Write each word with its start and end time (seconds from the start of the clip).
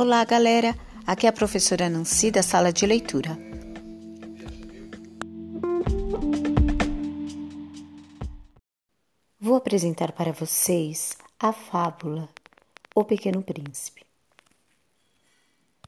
Olá, 0.00 0.24
galera! 0.24 0.76
Aqui 1.04 1.26
é 1.26 1.28
a 1.28 1.32
professora 1.32 1.90
Nancy 1.90 2.30
da 2.30 2.40
sala 2.40 2.72
de 2.72 2.86
leitura. 2.86 3.36
Vou 9.40 9.56
apresentar 9.56 10.12
para 10.12 10.30
vocês 10.30 11.18
a 11.40 11.52
fábula 11.52 12.28
O 12.94 13.02
Pequeno 13.02 13.42
Príncipe. 13.42 14.07